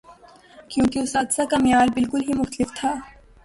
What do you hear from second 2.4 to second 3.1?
مختلف تھا۔